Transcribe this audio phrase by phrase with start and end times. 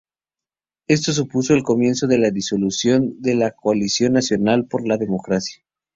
[0.87, 5.63] Esto supuso el comienzo de la disolución de la Coalición Nacional por la Democracia.